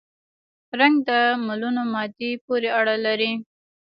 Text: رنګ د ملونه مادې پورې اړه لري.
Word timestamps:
رنګ 0.79 0.95
د 1.09 1.09
ملونه 1.47 1.81
مادې 1.93 2.31
پورې 2.45 2.69
اړه 2.79 2.95
لري. 3.05 3.31